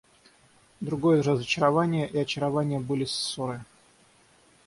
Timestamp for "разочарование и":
1.21-2.17